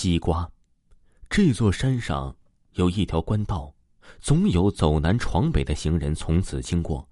[0.00, 0.50] 西瓜，
[1.28, 2.34] 这座山上
[2.72, 3.70] 有一条官道，
[4.18, 7.06] 总有走南闯北的行人从此经过。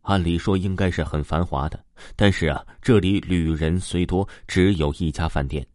[0.00, 1.78] 按理说应该是很繁华的，
[2.16, 5.66] 但是啊，这里旅人虽多，只有一家饭店。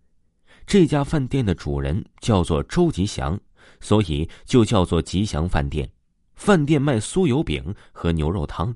[0.66, 3.39] 这家饭店的主人叫做周吉祥，
[3.79, 5.87] 所以就叫做吉祥饭店。
[6.33, 8.76] 饭店卖酥油饼和牛肉汤，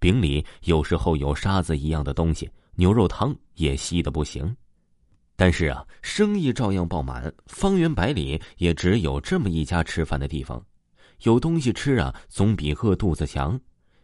[0.00, 4.52] 饼里有时候有沙子一样的东西，牛肉汤也稀的不行。
[5.36, 10.64] 但是啊，生意照样爆满，方圆百里也只有这么一家吃饭的地方，
[11.22, 13.60] 有东西吃啊，总比饿肚子强。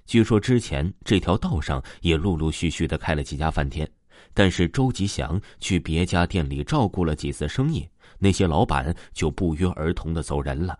[0.07, 3.89] 据说之前这条道上也陆陆续续的开了几家饭店，
[4.35, 7.89] 但是周吉祥去别家店里照顾了几次生意，
[8.19, 10.77] 那些老板就不约而同的走人了。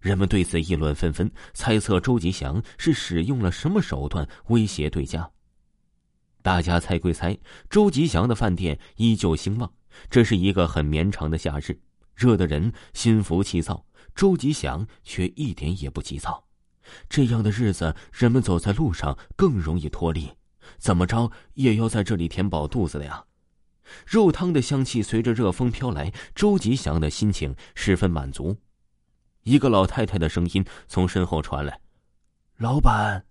[0.00, 5.30] 人们对此议论纷纷，猜测周吉祥是使用了什么手段威胁对家。
[6.44, 7.38] 大家猜归猜，
[7.70, 9.72] 周吉祥的饭店依旧兴旺。
[10.10, 11.80] 这是一个很绵长的夏日，
[12.14, 13.82] 热的人心浮气躁。
[14.14, 16.44] 周吉祥却一点也不急躁。
[17.08, 20.30] 这样的日子，人们走在路上更容易脱力。
[20.76, 23.24] 怎么着也要在这里填饱肚子的呀！
[24.06, 28.54] 肉汤的香气随着热风飘来，周吉祥的心情十分满足。
[29.44, 31.80] 一个老太太的声音从身后传来
[32.58, 33.24] ：“老板。”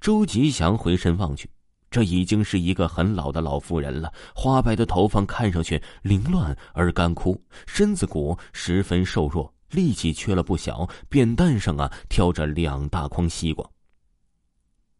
[0.00, 1.50] 周吉祥回身望去。
[1.94, 10.88] 这已经是一个很老的老妇人了，花白的头发看上去凌乱而干枯，身子骨十分瘦弱，力气缺了不小。
[11.08, 13.64] 扁担上啊挑着两大筐西瓜。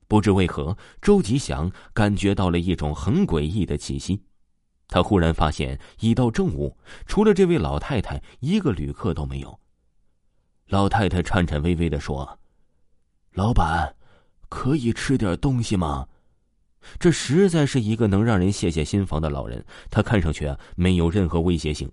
[0.06, 4.22] 不知为何，周吉祥感觉到了一种很诡异的气息。
[4.86, 9.58] 他忽然发现，已到正午，除了这位老太太，一个旅客都没有。
[10.68, 12.38] 老太太颤颤巍巍的说
[13.34, 13.96] ：“老板，
[14.48, 16.06] 可以吃点东西吗？”
[16.98, 21.90] 这实在是一个能让人泄泄心防的老人，他看上去啊没有任何威胁性。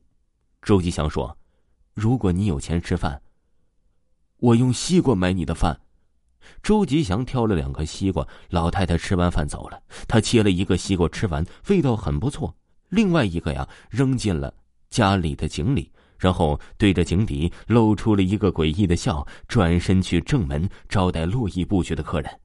[0.61, 1.37] 周吉祥说
[1.93, 3.21] ：“如果你有钱吃饭，
[4.37, 5.81] 我用西瓜买你的饭。”
[6.63, 9.81] 周吉祥挑了两个西瓜，老太太吃完饭走了。
[10.07, 12.55] 他切了一个西瓜吃完，味道很不错。
[12.89, 14.53] 另外一个呀扔进了
[14.89, 22.39] 家里的井里，然后对着井底露出了一个诡异的笑，转身去正门招待络绎不绝的客人。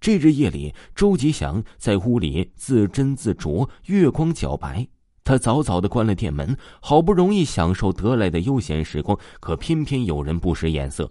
[0.00, 4.86] 这日夜里，周吉祥在屋里自斟自酌，月光皎白。
[5.24, 11.10] 他早早的关了店门，好不容易享受得来的悠闲时光，可偏偏有人不识眼色。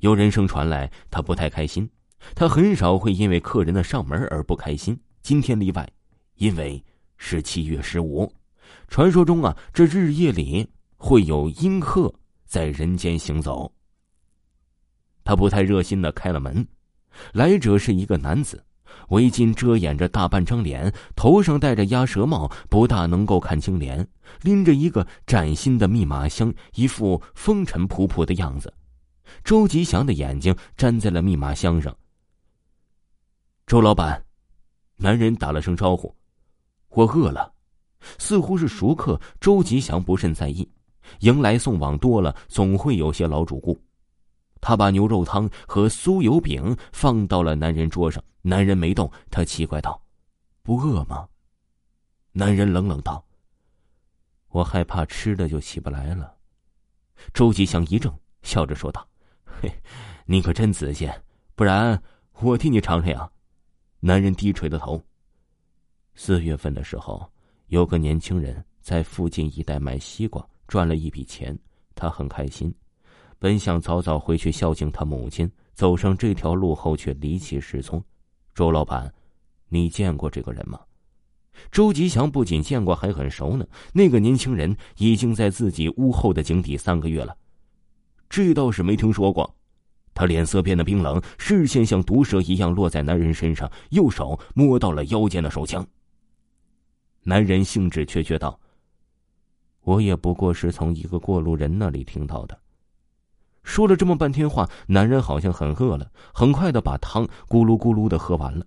[0.00, 1.88] 有人声传来，他不太开心。
[2.34, 5.88] 他很少会因为客人的上门而不开心，今天例外，
[6.34, 6.82] 因为
[7.16, 8.32] 是七月十五。
[8.88, 12.12] 传说中啊，这日夜里会有阴客
[12.44, 13.72] 在人间行走。
[15.22, 16.66] 他不太热心的开了门。
[17.32, 18.62] 来者是一个男子，
[19.08, 24.06] 围巾遮掩着大半张脸，头上戴着鸭舌帽，不大能够看清脸，
[24.42, 28.72] 拎着一个崭新的密码箱，一副风尘仆仆的样子。
[29.42, 31.94] 周吉祥的眼睛粘在了密码箱上。
[33.66, 34.24] 周老板，
[34.96, 36.14] 男人打了声招呼
[36.90, 37.52] ：“我饿了。”
[38.18, 40.68] 似乎是熟客，周吉祥不甚在意。
[41.20, 43.76] 迎来送往多了，总会有些老主顾。
[44.66, 49.08] 他把牛肉汤和酥油饼放到了男人桌上，男人没动。
[49.30, 50.02] 他奇怪道
[50.64, 51.28] ：“不饿吗？”
[52.34, 53.24] 男人冷冷道
[54.50, 56.34] ：“我害怕吃的就起不来了。”
[57.32, 58.12] 周吉祥一怔，
[58.42, 59.06] 笑着说道
[59.46, 59.72] ：“嘿，
[60.24, 61.08] 你可真仔细，
[61.54, 62.02] 不然
[62.40, 63.30] 我替你尝尝呀。”
[64.02, 65.00] 男人低垂着头。
[66.16, 67.24] 四月份的时候，
[67.68, 71.56] 有个年轻人在附近一带卖西瓜，赚了一笔钱，
[71.94, 72.74] 他很开心。
[73.38, 78.02] 本想早早回去孝敬他母亲，走上这条路后却离奇失踪。
[78.54, 79.12] 周老板，
[79.68, 80.80] 你见过这个人吗？
[81.70, 83.66] 周吉祥不仅见过，还很熟呢。
[83.92, 87.36] 那个年轻人已经在自己屋后的井底三个月了，
[88.28, 89.54] 这倒是没听说过。
[90.14, 95.86] 他脸色变得冰冷，视线像毒蛇一样落在男人身上，右手摸到了腰间的手枪。
[97.22, 98.58] 男人兴致缺缺道
[99.84, 102.58] ：“我也不过是从一个过路人那里听到的。”
[103.66, 108.64] 说了这么半天话，男人好像很饿了，很快的把汤咕噜咕噜的喝完了。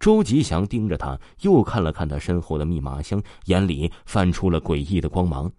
[0.00, 5.52] 周吉祥盯着他，又看了看他身后的密码箱，眼里泛出了诡异的光芒。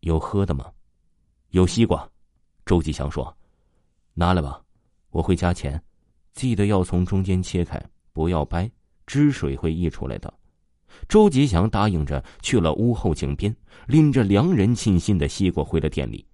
[0.00, 0.66] 有喝的吗？
[1.50, 2.06] 有西瓜。
[2.66, 3.34] 周吉祥说
[4.12, 4.60] ：“拿来吧，
[5.10, 5.80] 我会加钱，
[6.34, 7.80] 记得要从中间切开，
[8.12, 8.70] 不要掰，
[9.06, 10.34] 汁水会溢出来的。”
[11.08, 13.54] 周吉祥答应着，去了屋后井边，
[13.86, 16.26] 拎着良人沁心的西瓜回了店里。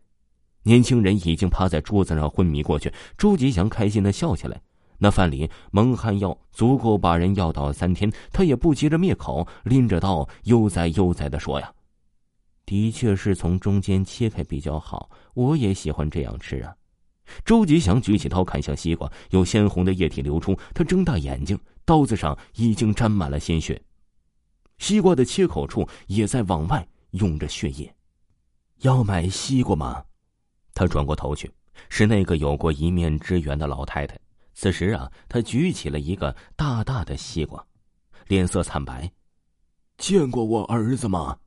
[0.65, 2.93] 年轻人已经趴在桌子上昏迷过去。
[3.17, 4.61] 周吉祥开心的笑起来。
[4.97, 11.71] 那饭里蒙汗药足够把人药倒三天，他也不急着灭口，拎着刀悠哉悠哉的说：“呀，
[12.65, 16.75] 的确是从中间切开比较好，我也喜欢这样吃啊。
[17.45, 23.79] 周吉祥举起刀砍向西瓜，有鲜红的液体流出，他睁大眼睛，刀子上已经沾满了鲜血，
[24.79, 27.93] 西瓜的切口处也在往外涌着血液。
[28.83, 30.05] 要买西瓜吗？
[30.75, 31.51] 他转过头去，
[31.89, 34.19] 是那个有过一面之缘的老太太。
[34.53, 37.65] 此时啊，她举起了一个大大的西瓜，
[38.29, 39.11] 脸色惨白。
[39.97, 41.39] 见过我儿子吗？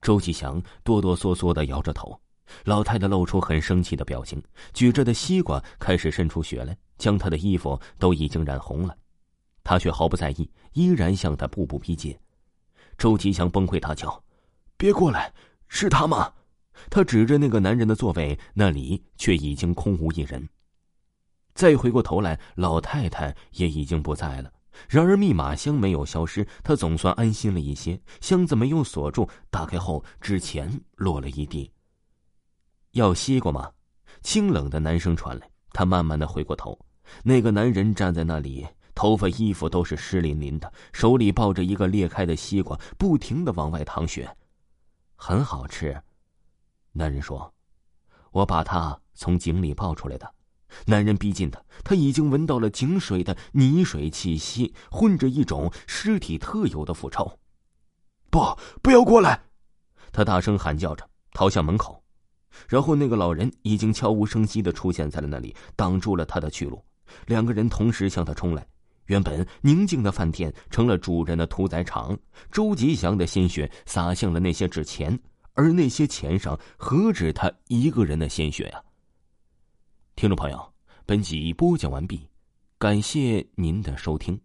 [0.00, 2.20] 周吉祥哆哆嗦嗦的摇着头。
[2.64, 4.42] 老太太露出很生气的表情，
[4.72, 8.96] 举着的西瓜开始渗出血来，将她的衣服都已经染红了。
[9.62, 12.18] 她却毫不在意，依然向他步步逼近。
[12.98, 14.20] 周吉祥崩溃大叫
[14.76, 15.32] ：“别过来！
[15.68, 16.32] 是他吗？”
[16.88, 20.48] 他指着那个男人的座位，那里却已经空无一人。
[21.54, 24.50] 再回过头来，老太太也已经不在了。
[24.88, 28.00] 然而密码箱没有消失，他总算安心了一些。
[28.20, 31.70] 箱子没有锁住，打开后纸钱落了一地。
[32.92, 33.70] 要西瓜吗？
[34.22, 35.50] 清冷的男声传来。
[35.72, 36.78] 他慢慢的回过头，
[37.22, 44.28] 那个男人站在那里，头发、衣服都是湿淋淋的，手里抱着一个裂开的西瓜，不停的往外淌血。
[45.14, 46.00] 很好吃，
[46.92, 47.52] 男人说
[48.32, 50.34] ：“我把他从井里抱出来的。”
[50.86, 57.38] 男人逼近他，他已经闻到了井水的泥水气息，混着一种尸体特有的腐臭。
[58.30, 59.42] 不，不要过来！
[60.12, 62.00] 他大声喊叫着，逃向门口。
[62.68, 66.84] 然后那个老人已经悄无声息的出现在了那里，挡住了他的去路。
[67.26, 68.64] 两个人同时向他冲来。
[69.06, 72.16] 原本宁静的饭店成了主人的屠宰场。
[72.52, 75.18] 周吉祥的鲜血洒向了那些纸钱，
[75.54, 78.82] 而那些钱上何止他一个人的鲜血呀！
[80.16, 80.72] 听众朋友，
[81.06, 82.28] 本集播讲完毕，
[82.78, 84.40] 感谢您的收听。